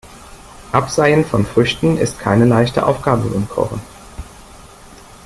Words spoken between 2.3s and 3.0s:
leichte